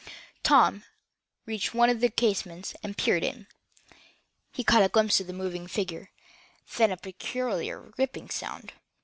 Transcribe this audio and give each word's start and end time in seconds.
Tom 0.41 0.83
reached 1.45 1.75
one 1.75 1.91
of 1.91 1.99
the 1.99 2.09
casements, 2.09 2.73
and 2.81 2.97
peered 2.97 3.23
in. 3.23 3.45
He 4.51 4.63
caught 4.63 4.81
a 4.81 4.89
glimpse 4.89 5.19
of 5.19 5.29
a 5.29 5.33
moving 5.33 5.67
figure, 5.67 6.09
and 6.09 6.09
he 6.67 6.81
heard 6.83 6.89
a 6.89 6.97
peculiar 6.97 7.93
ripping 7.99 8.31
sound. 8.31 8.73